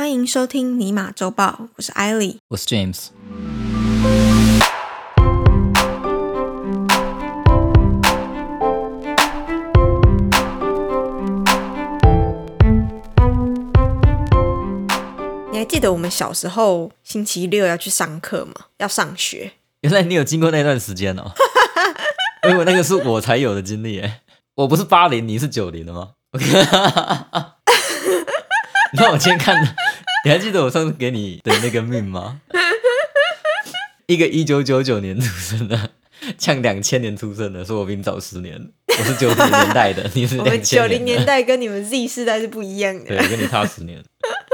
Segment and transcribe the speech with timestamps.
[0.00, 2.38] 欢迎收听尼玛周报，我是艾莉。
[2.48, 3.08] 我是 James。
[15.52, 18.54] 你还记得我们小时候星期六要去上课吗？
[18.78, 19.52] 要上学。
[19.82, 21.30] 原来你有经过那段时间哦，
[22.48, 24.22] 因为那个是我才有的经历哎。
[24.54, 26.12] 我不是八零，你是九零的吗
[28.94, 29.54] 那我今天看，
[30.24, 32.40] 你还记得我上次给你的那个命吗？
[34.06, 35.90] 一个一九九九年出生的，
[36.36, 38.70] 像两千年出生的，说我比你早十年。
[38.88, 43.22] 我是九零年代的，你是我们九零年代跟你们 Z 世代是不一样对，的。
[43.22, 44.02] 我跟你差十年。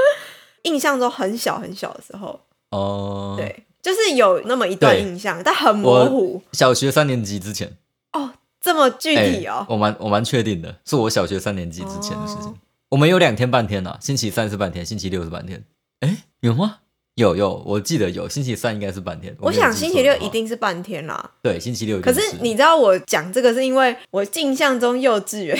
[0.63, 6.41] 印象中很小很小的时候，哦，，对，就是有那么一段印象，但很模糊。
[6.51, 7.75] 小学三年级之前，
[8.13, 9.65] 哦，这么具哎体哦。
[9.67, 12.51] 我蛮我蛮确定的，是我小学三年级之前的事情。
[12.51, 12.55] 哦
[12.89, 15.65] 我们有两天半天啊，星期三是半天，星期六是半天。
[15.99, 16.77] 哎，有吗？
[17.15, 19.35] 有有，我记得有，星期三应该是半天。
[19.39, 21.31] 我想星期六一定是半天啦。
[21.41, 25.57] 对，星期六一可是你知道我讲这个是因为我印象中幼稚园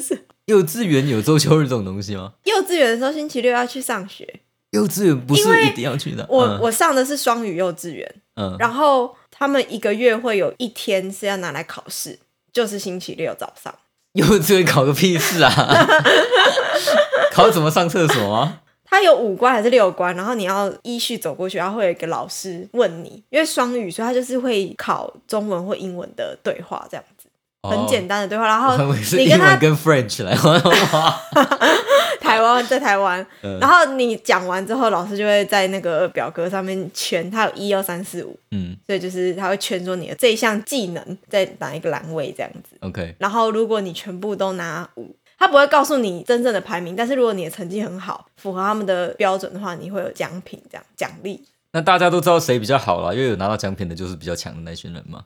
[0.00, 2.32] 是 幼稚园有周休日这种东西吗？
[2.44, 6.26] 幼稚园的时候星期六要去上学，幼稚园不是一定要去的。
[6.30, 12.18] 我、嗯我上的是双语幼稚园，嗯，然后他们一个月会有一天是要拿来考试，
[12.52, 13.74] 就是星期六早上。
[14.14, 15.52] 幼稚园考个屁事啊！
[17.32, 18.60] 考怎么上厕所啊？
[18.84, 27.26] 它有五关还是六关，然后你要依序走过去，然后会有一个老师问你，因为双语，所以他就是会考中文或英文的对话这样子，
[27.66, 28.46] 很简单的对话。
[28.46, 28.76] 然后
[29.16, 30.36] 你跟他英文跟 French 来
[32.32, 42.76] 台湾 在台湾，嗯然后你讲完之后，老师就会在那个表格上面圈，他有一二三四五，嗯所以就是他会圈说你的这一项技能在哪一个栏位这样子。
[42.80, 51.42] ，OK，然后如果你全部都拿五，他不会告诉你真正的排名，但是如果你的成绩很好，符合他们的标准的话，你会有奖品这样奖励。
[51.72, 55.24] 那大家都知道谁比较好了，因为有拿到奖品的就是比较强的那群人嘛。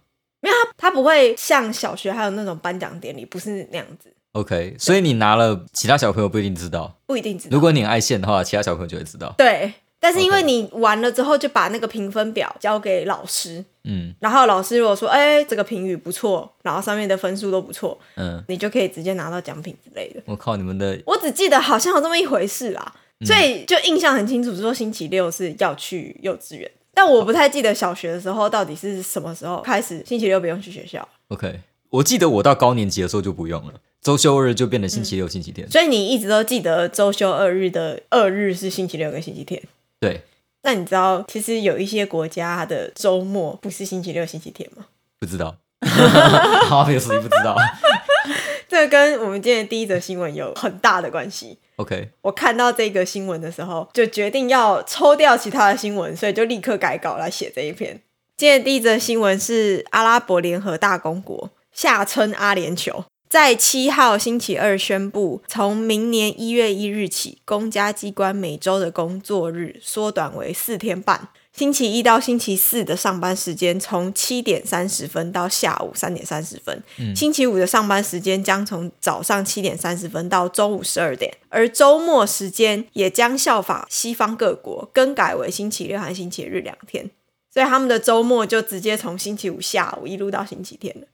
[0.77, 6.95] 他不会像小学还有那种颁奖典礼，不是那样子，OK，所以你拿了，其他小朋友不一定知道。
[7.07, 7.55] 不一定知道。
[7.55, 9.35] 如果你很爱现的话，其他小朋友就会知道。
[9.39, 20.21] 对，但是因为你完了之后就把那个评分表交给老师，嗯然后老师如果说，哎、这个评语不错，然后上面的分数都不错，嗯，你就可以直接拿到奖品之类的。
[20.27, 35.69] 我靠，你们的我只记得好像有这么一回事啦，嗯所以就印象很清楚，说星期六是要去幼稚园，但我不太记得小学的时候到底是什么时候开始星期六不用去学校，OK，我记得我到高年级的时候就不用了，周休日就变成星期六、星期天。
[35.71, 39.63] 所以你一直都记得周休二日的二日是星期六跟星期天。
[39.99, 40.23] 对，
[40.63, 44.87] 那你知道其实有一些国家它的周末不是星期六、星期天吗？
[45.19, 45.57] 不知道。
[45.81, 47.57] Obviously 不知道。
[48.69, 51.59] 这个跟我们今天的第一则新闻有很大的关系。
[51.77, 58.01] OK，我看到这个新闻的时候，就决定要抽掉其他的新闻，所以就立刻改稿来写这一篇。
[58.37, 71.29] 今天的第一则新闻是阿拉伯联合大公国，下称阿联酋，在七号星期二宣布，从明年一月一日起，公家机关每周的工作日缩短为四天半。
[71.53, 76.83] 星期一到星期四的上班时间从七点三十分到下午三点三十分，
[77.17, 87.11] 星期五的上班时间将从早上七点三十分到中午十二点，而周末时间也将效法西方各国，更改为星期六和星期日两天。
[87.51, 91.07] 所以他们的周末就直接从星期五下午一路到星期天了。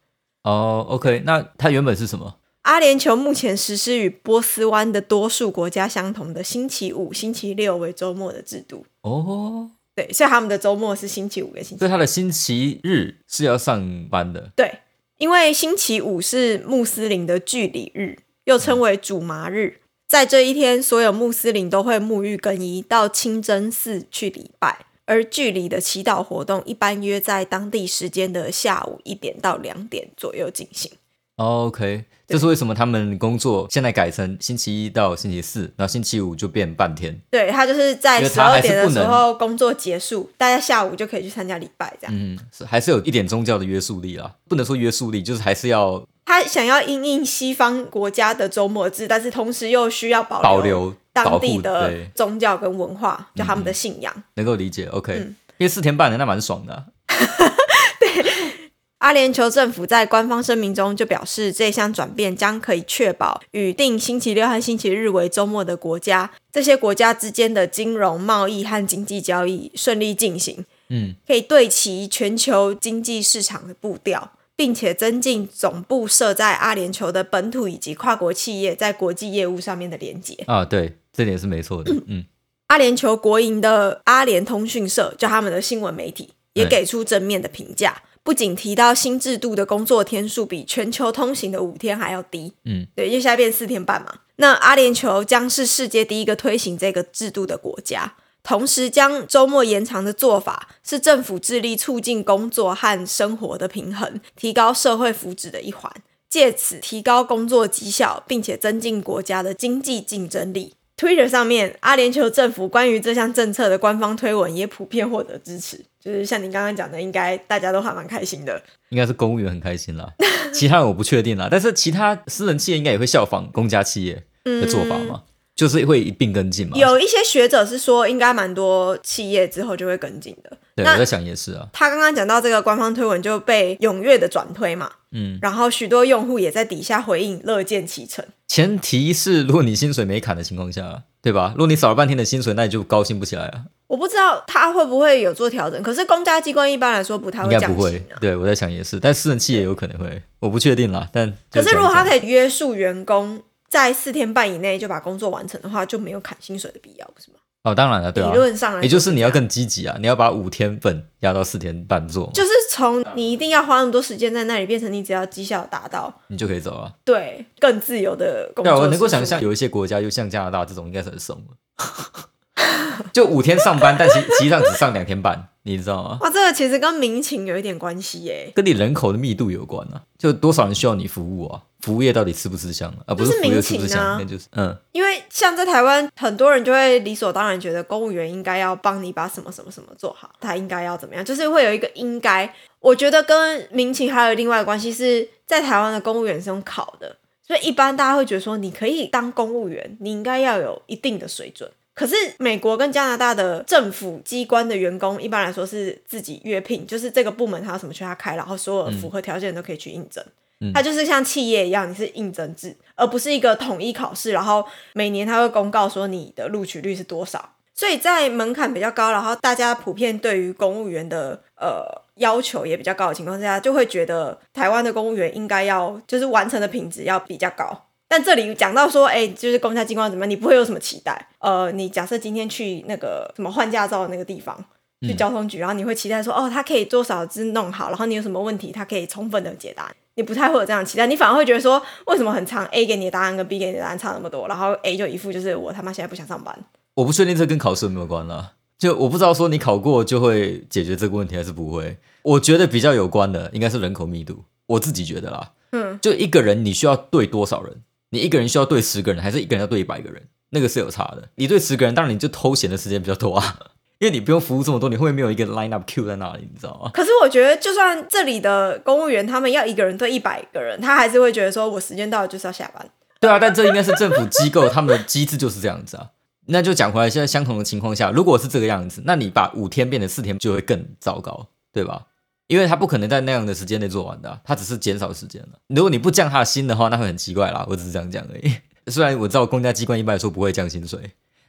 [0.44, 2.38] 哦、o k 那它原本是什么？
[2.62, 8.86] 阿联酋目前实施与波斯湾的多数国家相同的星期五、星期六为周末的制度。
[9.00, 14.52] 哦，对，所以他们的周末是星期五跟星期所以他的星期日是要上班的。
[14.54, 14.78] 对，
[15.18, 19.80] 因为星期五是穆斯林的距离日，又称为主麻日。
[20.06, 24.86] 在这一天，所有穆斯林都会沐浴更衣，到清真寺去礼拜。
[25.12, 30.90] 而距离的祈祷活动一般约在当地时间的下午一点到两点左右进行。
[31.36, 37.20] 哦 OK，这是为什么他们工作现在改成星期一到星期四，然后星期五就变半天。
[37.30, 42.16] 对他就是在十二点的时候工作结束，大家下午就可以去参加礼拜，这样。
[42.16, 54.14] 嗯，是还是有一点宗教的约束力啦，不能说约束力，就是还是要他想要因应西方国家的周末制，但是同时又需要保保留当地的，宗教跟文化，就他们的信仰。
[54.34, 54.86] 能够理解。
[54.86, 55.36] OK，、嗯。
[55.58, 56.84] 因为四天半的那蛮爽的啊、
[58.98, 80.34] 阿联酋政府在官方声明中就表示，这项转变将可以确保与定星期六和星期日为周末的国家，这些国家之间的金融、贸易和经济交易顺利进行，嗯，可以对齐全球经济市场的步调，并且增进总部设在阿联酋的本土以及跨国企业在国际业务上面的连接。
[80.46, 81.92] 啊，对，这点是没错的。
[82.06, 82.24] 嗯，
[82.68, 88.02] 阿联酋国营的阿联通讯社，就他们的新闻媒体，也给出正面的评价。
[88.22, 94.14] 不仅提到新制度的工作天数比全球通行的五天还要低，嗯，对，因为现在变四天半嘛。
[94.36, 105.92] 那阿联酋将是世界第一个推行这个制度的国家，同时将周末延长的做法是政府致力促进工作和生活的平衡，提高社会福祉的一环，
[106.28, 110.74] 借此提高工作绩效，并且增进国家的经济竞争力。
[110.96, 118.62] Twitter 上面，阿联酋政府关于这项政策的官方推文也普遍获得支持，就是像您刚刚讲的，应该大家都还蛮开心的。
[118.90, 120.12] 应该是公务员很开心啦，
[120.52, 121.48] 其他人我不确定啦。
[121.50, 125.22] 但是其他私人企业应该也会效仿公家企业的做法嘛，
[125.54, 126.76] 就是会一并跟进嘛。
[126.76, 130.56] 有一些学者是说，应该蛮多企业之后就会跟进的。
[130.74, 131.68] 对，我在想也是啊。
[131.72, 138.24] 他刚刚讲到这个官方推文就被踊跃的转推嘛，嗯，然后许多用户也在底下回应，乐见其成。
[138.48, 141.52] 前提是如果你薪水没砍的情况下，对吧？
[141.54, 143.64] 如果你少了半天的薪水，那你就高兴不起来啊。
[143.86, 148.16] 我不知道他会不会有做调整，可是公家机关一般来说不太会降薪该不会啊。。
[148.20, 151.06] 对，我在想也是，但私人企业有可能会，我不确定啦。
[151.12, 157.38] 但可是如果他，可以约束员工在四天半以内就把工作完成的话，就没有砍薪水的必要，不是吗？
[157.62, 166.92] 哦，当然了，对啊理，论上来，也就是你要更积极啊，你要把五天份压到四天半做，就是从你一定要花那么多时间在那里，变成你只要绩效达到你就可以走啊。
[167.02, 168.84] 对更自由的工对啊，作。
[168.84, 172.64] 我能够想象，有一些国家，就像加拿大这种，应该是很松的，
[173.10, 176.18] 就五天上班，但其实际上只上两天半，你知道吗？
[176.20, 178.52] 哇，这个其实跟民情有一点关系耶。
[178.54, 182.98] 跟你人口的密度有关啊，就多少人需要你服务啊，服务业到底吃不吃香啊？
[183.08, 192.50] 啊，不是服务业吃不吃民情啊，那就是嗯，因为像在台湾，很多人就会理所当然觉得公务员应该要帮你把什么什么什么做好，他应该要怎么样，就是会有一个应该。
[192.80, 201.70] 我觉得跟民情还有另外的关系是在台湾的公务员是用考的，所以一般大家会觉得说，你可以当公务员，你应该要有一定的水准。
[201.94, 210.24] 可是美国跟加拿大的政府机关的员工，一般来说是自己约聘，就是这个部门他有什么缺他开，然后所有符合条件的都可以去应征。
[210.26, 210.32] 嗯
[210.74, 214.64] 它就是像企业一样，你是应征制，而不是一个统一考试，然后
[214.94, 217.54] 每年它会公告说你的录取率是多少。
[217.74, 221.82] 所以在门槛比较高，然后大家普遍对于公务员的呃
[222.16, 227.86] 要求也比较高的情况下，就会觉得台湾的公务员应该要就是完成的品质要比较高。
[228.06, 231.28] 但这里讲到说，哎、就是公家机关怎么样，你不会有什么期待。
[231.38, 234.54] 呃，你假设今天去那个什么换驾照的那个地方，
[235.00, 239.90] 去嗯交通局，然后你会期待说，哦，他可以多少字弄好，然后你有什么问题，他可以充分的解答。
[240.14, 246.56] 你不太会有这样的期待，你反而会觉得说，为什么很长 A 给你的答案跟 B 给你的答案差那么多，然后 A 就一副就是我他妈现在不想上班。
[246.94, 251.96] 我不确定这跟考试有没有关啦，就我不知道说你考过就会解决这个问题还是不会。
[252.22, 257.82] 我觉得比较有关的应该是人口密度，我自己觉得啦，嗯，就一个人你需要对多少人？
[258.10, 260.22] 你一个人需要对十个人，还是一个人要对一百个人？
[260.50, 261.30] 那个是有差的。
[261.36, 263.58] 你对十个人，当然你就偷闲的时间比较多啊，
[264.02, 266.90] 因为你不用服务这么多，你后面没有一个 line up queue 在那里，你知道吗？
[266.92, 272.84] 可是我觉得，就算这里的公务员他们要一个人对一百个人，他还是会觉得说我时间到了就是要下班。
[273.20, 276.08] 对啊，但这应该是政府机构他们的机制就是这样子啊。
[276.46, 282.06] 那就讲回来，现在相同的情况下，如果是这个样子，那你把五天变成四天就会更糟糕，对吧？
[282.48, 285.50] 因为他不可能在那样的时间内做完的啊、他只是减少时间了。
[285.68, 287.64] 如果你不降他的薪的话，那会很奇怪啦。
[287.68, 288.52] 我只是这样讲而已。
[288.90, 290.98] 虽然我知道公家机关一般来说不会降薪水，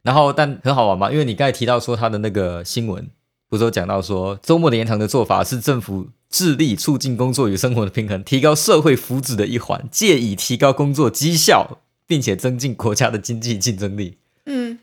[0.03, 3.09] 然后但很好玩嘛，因为你刚才提到说他的那个新闻，
[3.49, 14.17] 不是有讲到说周末的延长的做法是政府致力促进工作与生活的平衡，提高社会福祉的一环，借以提高工作绩效，并且增进国家的经济竞争力。
[14.45, 14.79] 嗯，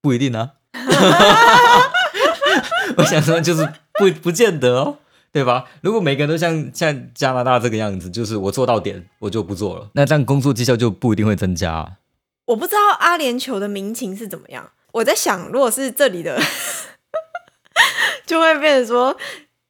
[0.00, 0.52] 不一定啊。
[2.96, 3.68] 我想说，就是
[3.98, 4.98] 不不见得哦，
[5.32, 5.64] 对吧？
[5.80, 11.96] 如果每个人都像像加拿大这个样子，就是我做到点我就不做了，那这样工作绩效就不一定会增加、
[12.46, 14.70] 我不知道阿联酋的民情是怎么样。
[14.92, 16.40] 我在想，如果是这里的，
[18.26, 19.16] 就会变成说，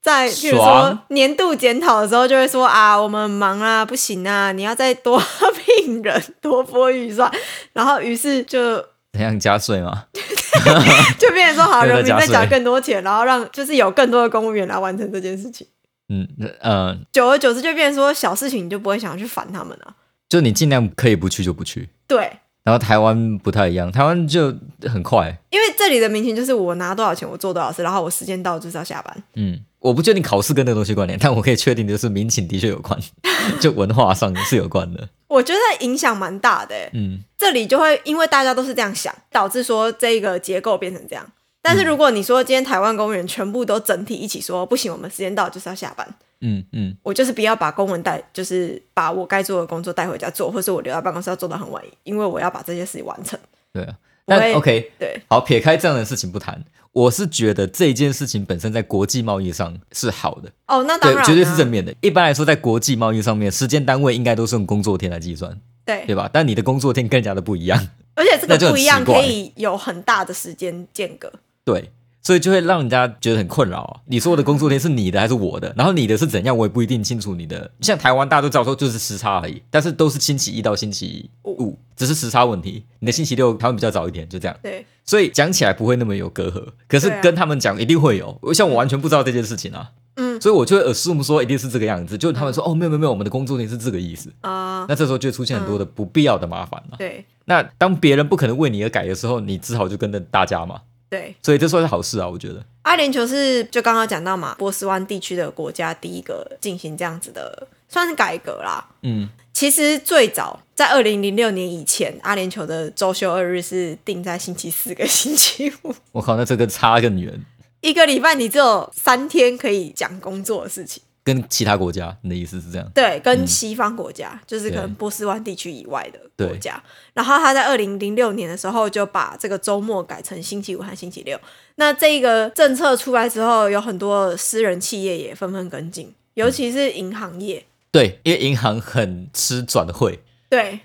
[0.02, 5.23] 在譬如说年度检讨的时候，就会说啊，我们很忙啊，不行啊，你要再多
[5.64, 7.31] 聘人，多拨预算，
[7.73, 8.76] 然后于是就
[9.12, 10.07] 怎样加税吗？
[11.19, 15.66] 就变成说，好，人民再缴更多钱，然后让就是有更多的公务员来完成这件事情。
[16.11, 16.28] 嗯
[16.61, 19.95] 呃，久而久之，就变成说小事情你就不会想要去烦他们了、
[20.28, 21.88] 就你尽量可以不去就不去。
[22.07, 24.47] 对，然后台湾不太一样，台湾就
[24.85, 25.28] 很快。
[25.50, 29.23] 因为这里的民情就是我拿多少钱，我做多少事，然后我时间到就是要下班。
[29.35, 32.99] 嗯，我不确定考试跟那个东西关联，但我可以确定就是民情的确有关，
[33.61, 35.09] 就文化上是有关的。
[35.28, 36.90] 我觉得影响蛮大的欸。
[36.94, 41.26] 嗯，这里就会因为大家都是这样想，导致说这个结构变成这样。
[41.61, 46.06] 但是如果你说今天台湾公务员全部都整体一起说不行，我们时间到就是要下班，
[46.45, 53.39] 嗯嗯，我就是不要把公文带，就是把我该做的工作带回家做，或是我留在办公室要做到很晚，因为我要把这些事情完成。
[53.73, 53.95] 对啊。
[54.27, 61.95] 但 OK，对，好，撇开这样的事情不谈，我是觉得这件事情本身在国际贸易上是好的，哦，那当然，，对绝对是正面的。
[62.01, 66.31] 一般来说，在国际贸易上面，时间单位应该都是用工作天来计算，对，对吧？
[66.33, 67.79] 但你的工作天更加的不一样，
[68.15, 71.31] 而且这个 不一样，可以有很大的时间间隔。
[71.63, 71.91] 对，
[72.25, 74.00] 所以就会让人家觉得很困扰啊。
[74.07, 75.73] 你说的工作天是你的还是我的？
[75.76, 77.71] 然后你的是怎样，我也不一定清楚你的。
[77.83, 82.83] 像台湾大家都知道说就是时差而已，但是都是星期一到星期五，只是时差问题。
[82.99, 84.57] 你的星期六他们比较早一点，就这样。
[84.62, 88.40] 对，所以讲起来不会那么有隔阂，可是跟他们讲一定会有。
[88.54, 92.16] 像我完全不知道这件事情啊，嗯所以我就会 assume 说一定是这个样子。
[92.16, 94.33] 就他们说哦没有没有没有，我们的工作天是这个意思。
[94.40, 100.81] 啊、那这时候就会出现很多的不必要的麻烦了、对那当别人不可能为你而改的时候，你只好就跟着大家嘛。
[101.08, 102.64] 对，所以这算是好事啊，我觉得。
[102.82, 108.84] 阿联酋是就刚刚讲到嘛，波斯湾地区的国家第一个进行这样子的，算是改革啦。
[109.02, 117.40] 嗯，其实最早在二零零六年以前，阿联酋的周休二日是定在星期四跟星期五， 我靠，那这个差更远，
[117.80, 121.02] 一个礼拜你只有三天可以讲工作的事情。
[121.25, 122.87] 跟其他国家，你的意思是这样？
[122.95, 126.81] 对，跟西方国家，就是可能波斯湾地区以外的对国家。
[127.14, 131.40] 然后他在二零零六年的时候就把这个周末改成星期五和星期六。
[131.76, 137.64] 那这个政策出来之后，有很多私人企业也纷纷跟进，尤其是银行业。
[137.90, 140.78] 对，因为银行很吃转会对，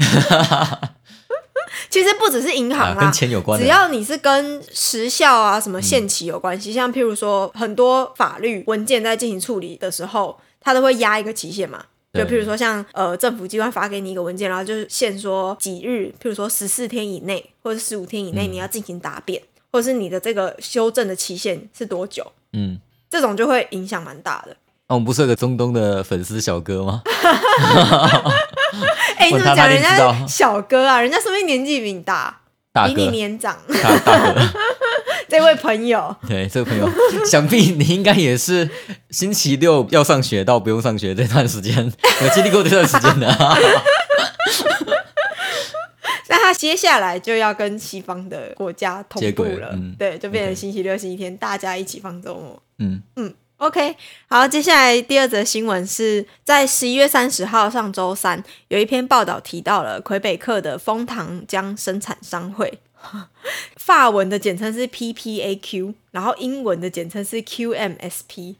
[1.89, 3.65] 其实不只是银啊，行啦跟，钱有关的。
[3.65, 11.83] 只要你是跟时效啊、什么限期有关系，像譬如说很多法律文件在进行处理的时候，它都会压一个期限嘛。
[12.11, 19.39] 就譬如说像呃政府机关发给你一个文件，然后就是限说几日，譬如说十四天以内或者十五天以内你要进行答辩，
[19.71, 22.79] 或者是你的这个修正的期限是多久，嗯，
[23.11, 24.57] 这种就会影响蛮大的。
[24.87, 27.03] 那、我们不是有个中东的粉丝小哥吗？
[29.19, 31.01] 哎、你怎么讲人家小哥啊？
[31.01, 32.39] 人家说不定年纪比你大，
[32.71, 33.57] 大比你，年长。
[33.67, 34.41] 大大哥，
[35.27, 36.89] 这位朋友，对这位朋友，
[37.25, 38.69] 想必你应该也是
[39.09, 41.75] 星期六要上学到不用上学这段时间，
[42.23, 43.27] 有经历过这段时间的、
[46.29, 52.61] 那他接下来就要跟西方的国家同步了，对，就变成星期六、星期天大家一起放周末。
[52.77, 53.01] 嗯。
[53.17, 53.93] 嗯，OK，
[54.29, 62.79] 好，接下来第二则新闻是在十一月三十号上周三，有一篇报道提到了魁北克的枫糖浆生产商会，
[63.75, 68.55] 法文的简称是 PPAQ，然后英文的简称是 QMSP。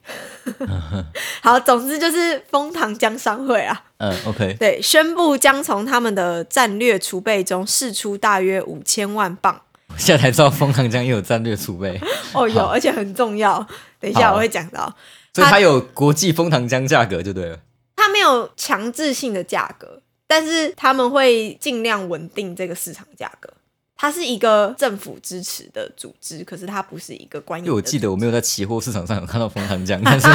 [1.42, 3.86] 好，总之就是枫糖浆商会啊。
[4.00, 9.62] 嗯，OK，对，宣布将从他们的战略储备中释出大约五千万磅。
[9.88, 11.98] 我 现在才知道枫糖浆也有战略储备，
[12.34, 13.66] 哦，有，而且很重要。
[14.00, 14.96] 等一下我会讲到，
[15.34, 17.60] 所以它有国际枫糖浆价格就对了。
[17.96, 23.50] 它没有强制性的价格，但是他们会尽量稳定这个市场价格。
[24.02, 27.60] 它是一个政府支持的组织，可是它不是一个官。
[27.60, 30.26] 因为我记得我没有在期货市场上有看到枫糖浆，但是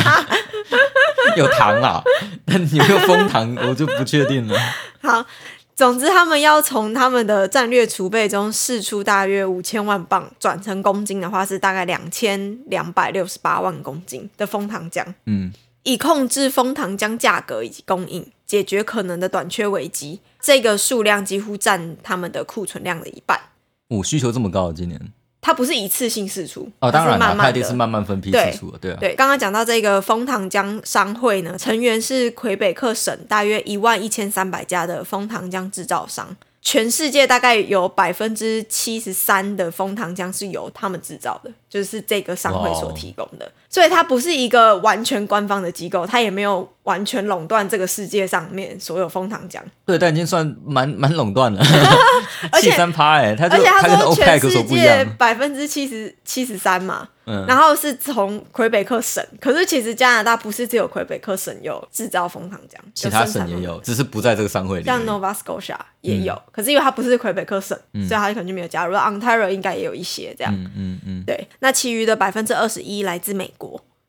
[1.40, 2.02] 有糖啊，
[2.44, 4.58] 但有没有枫糖我就不确定了。
[5.00, 5.24] 好，
[5.74, 15.04] 总之他们要从他们的战略储备中试出大约五千万磅，转成公斤的话是大概两千两百六十八万公斤的枫糖浆。
[15.26, 15.52] 嗯，
[15.82, 20.20] 以控制枫糖浆价格以及供应，解决可能的短缺危机。
[20.40, 23.40] 这个数量几乎占他们的库存量的一半。
[23.88, 25.00] 我、需求这么高，今年
[25.44, 27.50] 它不是一次性释出哦，当然了，它。
[27.50, 43.52] 一定是慢慢分批释出的，对啊，对，刚刚讲到这个枫糖浆商会呢，成员是魁北克省大约一万一千三百家的枫糖浆制造商，全世界大概有百分之七十三的枫糖浆是由他们制造的，就是这个商会所提供的。
[43.74, 49.58] 所以它不是一个完全官方的机构，它也没有完全垄断这个世界上面所有枫糖浆。
[49.84, 51.60] 对，但已经算蛮蛮垄断了，
[52.52, 65.04] 而且七三趴哎，而且他说全世界样，百分之七十七十三嘛，嗯，然后是从魁北克省，可是其实加拿大不是只有魁北克省有制造枫糖浆，其他省也有，只是不在这个商会里像。
[65.04, 68.94] Nova Scotia 也有，可是因为它不是魁北克省，所以它可能就没有加入。
[68.94, 70.54] Ontario 应该也有一些这样。
[70.54, 73.63] 嗯嗯嗯，对，那其余的百分之二十一来自美国，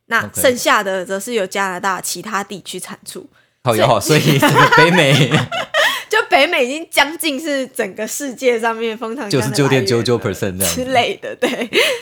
[0.08, 3.28] 那 OK 剩下的则是由加拿大其他地区产出。
[3.64, 5.30] 好友好，所以这个北美
[6.08, 10.86] 就北美已经将近是整个世界上面枫糖浆九十九点九九 percent 之子。
[10.86, 11.50] 类的，对。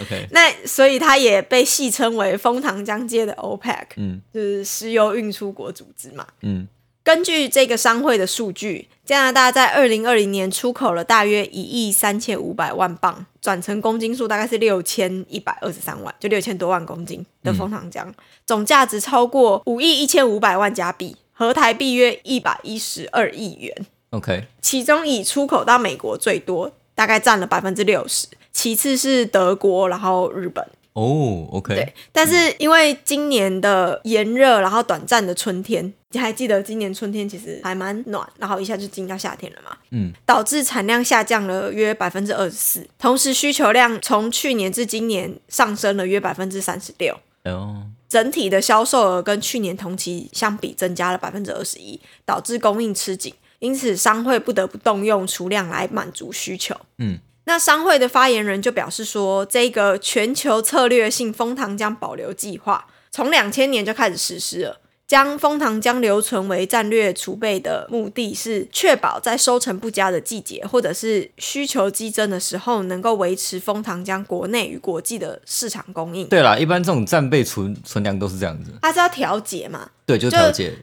[0.02, 6.28] OK，那所以它也被戏称为蜂糖浆界的 OPEC，嗯就是石油运出国组织嘛。
[6.42, 6.68] 嗯，
[7.04, 18.08] 根据这个商会的数据，加拿大在二零二零年出口了大约一亿三千五百万磅，转成公斤数大概是六千一百二十三万，就六千多万公斤的蜂糖浆，
[18.46, 23.86] 总价值超过五亿一千五百万加币，合台币约一百一十二亿元。
[24.12, 30.66] OK，其中以出口到美国最多，大概占了百分之六十，其次是德国，然后日本。
[30.94, 39.76] 哦，OK，对，但是因为今年的炎热，然后短暂的春天，你还记得今年春天其实还蛮暖，然后一下就进到夏天了嘛？
[39.90, 47.20] 嗯，导致产量下降了约百分之二十四，同时需求量从去年至今年上升了约百分之三十六。
[47.46, 56.76] 哦，整体的销售额跟去年同期相比增加了百分之二十一，导致供应吃紧，因此商会不得不动用储量来满足需求。
[57.00, 64.80] 嗯，那商会的发言人就表示说，这个全球策略性蜂糖浆保留计划从两千年就开始实施了。
[65.06, 76.26] 将蜂糖浆留存为战略储备的目的是确保在收成不佳的季节或者是需求激增的时候，能够维持蜂糖浆国内与国际的市场供应。
[76.30, 79.92] 对啦，一般这种战备存存粮都是这样子，它是要调节嘛？
[80.06, 80.74] 对，就是就调节。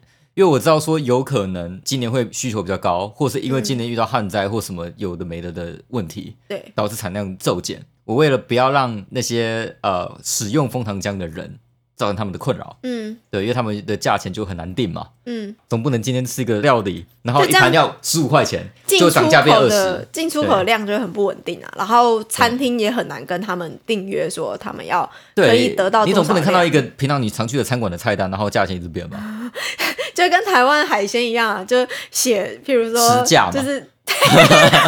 [0.40, 7.84] 因为我知道说有可能今年会需求比较高，或是因为今年遇到旱灾或什么有的没的的问题，对，导致产量骤减。
[8.06, 11.58] 我为了不要让那些呃使用枫糖浆的人
[12.00, 20.08] 造成他们的困扰，嗯对，因为他们的价钱就很难定嘛，嗯，总不能今天吃一个料理，然后一盘要十五块钱，就涨价变二十。
[20.10, 29.20] 进出口的量就很不稳定啊，然后餐厅也很难跟他们订约说他们要可，以得到你总不能看到一个平常你常去的餐馆的菜单，然后价钱一直变吧？
[30.14, 33.86] 就跟台湾海鲜一样啊，就写譬如说实价嘛就是。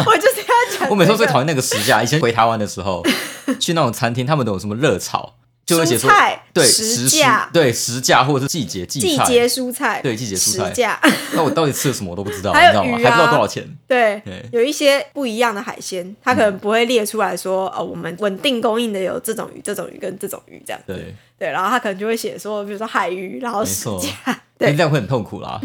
[0.05, 2.03] 我就是要讲、我每次最讨厌那个时价。
[2.03, 3.01] 以前回台湾的时候，
[3.57, 9.25] 去那种餐厅，他们都有什么热炒，就会写说蔬菜对时价对时价或者是季节季菜。
[9.25, 10.99] 季节蔬菜，对季节蔬菜时价，
[11.33, 12.99] 那我到底吃了什么我都不知道， 还有你知道吗？
[12.99, 13.63] 鱼啊还不知道多少钱。
[13.87, 20.81] 对对，有一些不一样的海鲜，它可能不会列出来说，哦，我们稳定供应的有这种鱼、这种鱼跟这种鱼这样。
[20.85, 24.13] 对，对，然后他可能就会写说，比如说海鱼，然后没错实价，
[24.59, 25.59] 因为 对这样会很痛苦啦。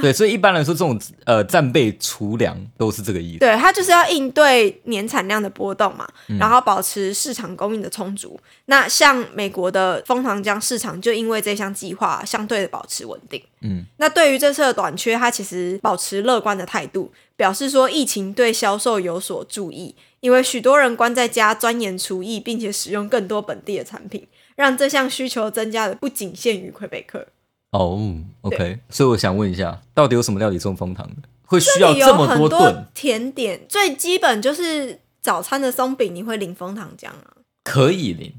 [0.00, 3.40] 对，所以一般来说，这种呃战备储粮都是这个意思。
[3.40, 8.40] 对，它就是要应对年产量的波动嘛，嗯然后保持市场供应的充足。
[8.66, 13.42] 那像美国的枫糖浆市场，就因为这项计划相对的保持稳定。
[13.60, 24.24] 嗯，那对于这次的短缺，它其实保持乐观的态度，表示说疫情对销售有所注意，因为许多人关在家钻研厨艺，并且使用更多本地的产品，
[24.58, 27.28] 让这项需求增加的不仅限于魁北克。
[27.70, 27.96] 哦
[28.40, 31.28] ，OK，所以我想问一下，到底有什么料理种枫糖的？
[31.46, 32.84] 会需要这么多？
[32.92, 37.36] 甜点，最基本就是早餐的松饼，你会淋枫糖浆啊。
[37.62, 38.34] 可以淋，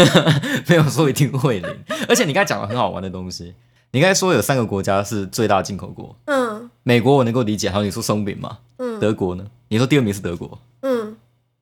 [0.68, 1.70] 没有说一定会淋。
[2.08, 3.54] 而且你刚才讲了很好玩的东西，
[3.92, 9.46] 你刚才说有三个国家是最大进口国，嗯美国我能够理解，好，你说松饼嘛，嗯德国呢？
[9.68, 11.16] 你说第二名是德国，嗯，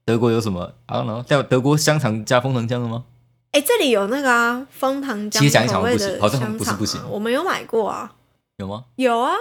[0.04, 3.04] 德国有什么？I don't know，叫德国香肠加枫糖浆的吗？
[3.52, 7.00] 哎、这里有那个啊，枫糖其实讲一讲浆口味的不行好像香肠啊不是不行。
[7.10, 8.12] 我们有买过啊，
[8.56, 8.84] 有吗？
[8.96, 9.34] 有啊，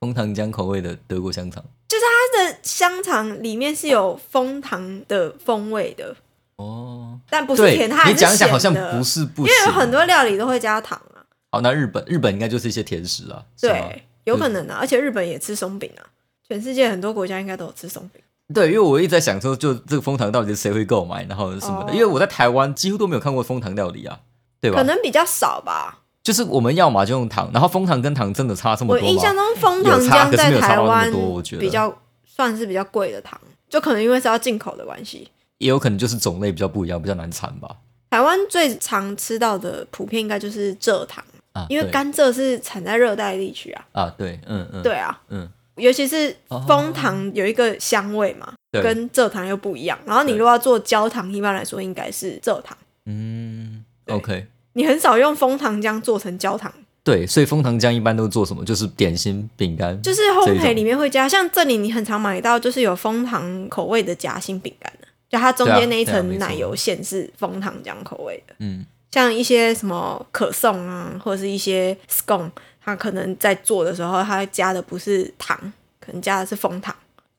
[0.00, 1.64] 枫糖浆口味的德国香肠？
[2.02, 6.14] 它的香肠里面是有枫糖的风味的，
[6.56, 8.96] 哦，但不是对甜，它还你是讲一讲好像咸的。
[8.96, 11.20] 不是不因行，为有很多料理都会加糖啊，
[11.50, 13.74] 好，那日本日本应该就是一些甜食啊，是吗？
[13.74, 16.02] 对，有可能啊，而且日本也吃松饼啊，
[16.48, 18.22] 全世界很多国家应该都有吃松饼。
[18.52, 21.92] 对，因为我一直在想说，就这个蜂糖到底是谁会购买，然后什么的。
[21.92, 24.18] 哦因为我在台湾几乎都没有看过蜂糖料理啊，
[24.60, 24.78] 对吧？
[24.78, 25.98] 可能比较少吧。
[26.22, 29.06] 就是我们要嘛就用糖，然后蜂糖跟糖真的差这么多吗？
[29.06, 31.92] 我印象中蜂糖浆在台湾多我觉得比较
[32.26, 35.28] 算是比较贵的糖，就可能因为是要进口的关系。
[35.58, 37.76] 也有可能就是种类比较不一样，比较难产吧。
[38.10, 43.84] 台湾最常吃到的普遍应该就是蔗糖，啊，因为甘蔗是产在热带地区啊。
[43.92, 49.98] 啊，对，嗯嗯，对啊，嗯，尤其是哦枫糖有一个香味嘛，对跟蔗糖又不一样。
[50.04, 58.64] 然后你如果要做焦糖，一般来说应该是蔗糖，嗯，OK，你很少用蜂糖浆做成焦糖，对，所以蜂糖浆一般都做什么？
[58.64, 61.28] 就是点心、饼干，就是烘焙里面会加。
[61.28, 68.54] 像这里你很常买到，就是有蜂糖口味的夹心饼干的，就它中间那一层奶油馅是蜂糖浆口味的。
[68.58, 72.50] 嗯，像一些什么可颂啊，或者是一些 scone，
[72.84, 75.56] 它可能在做的时候，它加的不是糖，
[76.00, 76.94] 可能加的是枫糖。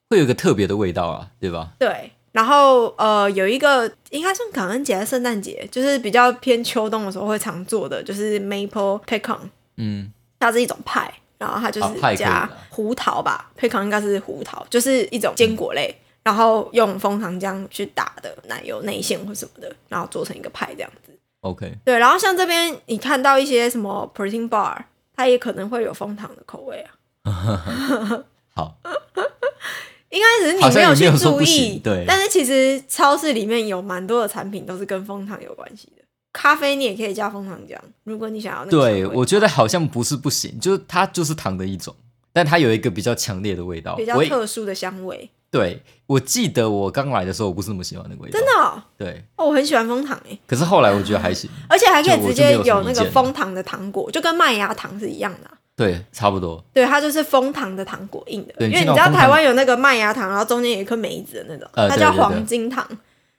[0.10, 1.71] 会有一个特别的味道啊，对吧？
[1.80, 9.39] 对，然后呃，有一个应该算感恩节、还是圣诞节，就是比较偏秋冬的时候会常做的，就是 maple pecan，
[9.77, 15.95] 嗯，它是一种派，然后它就是加胡桃吧、pecan 应该是胡桃，就是一种坚果类。
[16.23, 21.12] 然后用枫糖浆去打的奶油内馅或什么的，然后做成一个派这样子。
[21.39, 24.77] OK，对，然后像这边你看到一些什么 protein bar，
[25.21, 26.89] 它也可能会有枫糖的口味啊。
[28.55, 28.75] 好，
[30.10, 36.03] 应该只是好你没有去注意，对但是其实超市里面有蛮多的产品都是跟枫糖有关系的。
[36.34, 41.95] 咖啡你也可以加枫糖浆，如果你想要那个对，我觉得好像不是不行，就是它就是糖的一种，
[42.34, 43.95] 但它有一个比较强烈的味道。
[43.95, 45.29] 比较特殊的香味。
[45.52, 48.40] 对，我记得我刚来的时候，我不是那么喜欢那个味道。
[48.40, 51.50] 真的哦，对，哦我很喜欢蜂糖诶，可是后来我觉得还行。
[51.68, 56.64] 而且还可以直接有有那个枫糖的糖果，就跟麦芽糖是一样的啊、对，差不多。
[56.74, 62.88] 对，它就是蜂糖的糖果印的，因为你知道台湾有那个麦芽糖，然后中间有一颗梅子的那种，它叫黄金糖，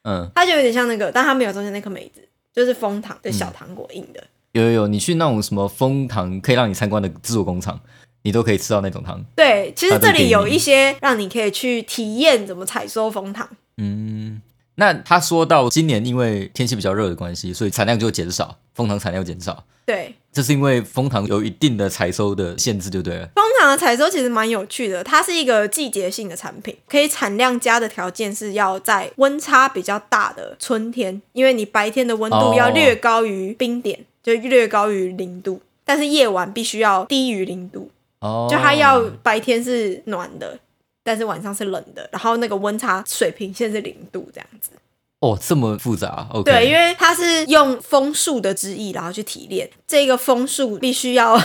[0.02, 2.20] 嗯，它就有点像那个，但它没有中间那颗梅子，
[2.54, 3.32] 就是蜂糖的嗯。
[3.32, 4.22] 小糖果印的。
[4.52, 7.80] 有有有，你去那种什么蜂糖可以让你参观的制作工厂，
[8.22, 9.24] 你都可以吃到那种糖。
[9.36, 13.48] 对，其实这里有一些让你可以去体验怎么采收蜂糖。
[13.76, 14.40] 嗯，
[14.76, 19.64] 那他说到今年因为天气比较热的关系，所以产量就减少，蜂糖产量减少。
[19.84, 23.28] 对，这是因为蜂糖有一定的采收的限制，就对了。
[23.34, 37.90] 蜂糖的采收其实蛮有趣的，它是一个季节性的产品，可以产量加的条件是要在温差比较大的春天，因为你白天的温度哦要略高于冰点，就略高于零度，但是夜晚必须要低于零度，
[38.22, 40.58] 哦，就它要白天是暖的。
[41.04, 44.70] 但是晚上是冷的，然后那个温差水平线是零度这样子。
[45.18, 46.28] 哦这么复杂。
[46.44, 49.68] 对，因为它是用枫树的枝叶，然后去提炼。
[49.84, 51.36] 这个枫树必须要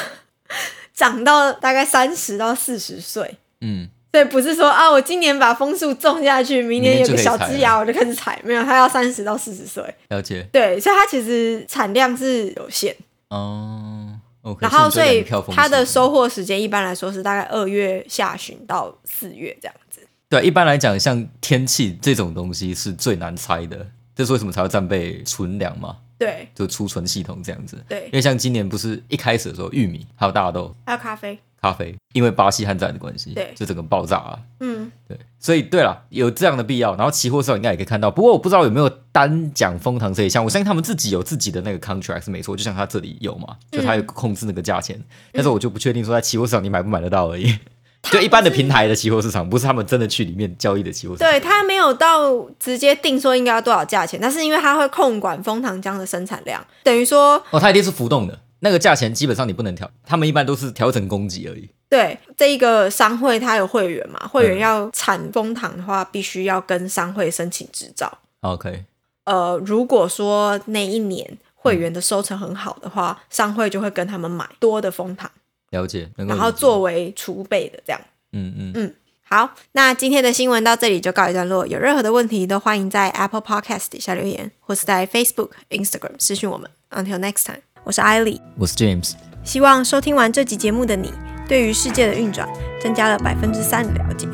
[0.94, 9.84] 长到大概三十到四十岁，嗯，所以不是说啊，我今年把枫树种下去，明年有个小枝芽我就开始采，没有，它要三十到四十岁。
[10.10, 10.48] 了解。
[10.54, 12.96] 对，所以它其实产量是有限，
[13.30, 14.17] 哦
[14.60, 20.02] 然后所以它的收获时间一般来说是大概二月下旬到四月这样子。
[20.30, 27.78] 对，一般来讲，像天气这种东西是最难猜的，这是为什么才要战备存粮嘛，对就储存系统这样子。
[27.88, 34.40] 对因，为像今年不是一开始的时候，玉米还有大豆、还有咖啡，咖啡，因为巴西旱灾的关系，对就整个爆炸啊。
[34.60, 36.96] 嗯，对，所以对了，有这样的必要。
[36.96, 45.00] 然后期货市场应该也可以看到，不过我不知道有没有单讲蜂糖这一项，我相信他们自己有自己的那个 contract 是没错，就像他这里有嘛，就他有控制那个价钱，
[45.32, 47.56] 但是我就不确定说在期货市场你买不买得到而已。
[48.12, 51.30] 就一般的平台的期货市场，不是他们真的去里面交易的期货市场。
[51.30, 61.70] 对，它没有到直接定说应该要多少价钱，但是因为它会控管枫糖浆的生产量，等于说哦，它一定是浮动的，那个价钱基本上你不能调，他们一般都是调整供给而已。
[61.90, 68.12] 对这一个商会它有会员嘛，会员嗯要产枫糖的话，必须要跟商会申请执照。
[68.42, 68.84] OK，
[69.24, 75.32] 呃，如果说那一年会员的收成很好的话，商会就会跟他们买多的枫糖，
[75.70, 78.02] 了解，然后作为储备的这样。
[78.34, 78.94] 嗯嗯嗯
[79.30, 81.68] 好，那今天的新闻到这里就告一段落。
[81.68, 86.72] 有任何的问题都欢迎在 Apple Podcast 底下留言，或是在 Facebook、Instagram 私讯我们。
[86.92, 88.40] Until next time，我是 ily。
[88.58, 91.12] 我是 James，希望收听完这集节目的你，
[91.46, 92.48] 对于世界的运转
[92.82, 94.30] 增加了百分之三的了解。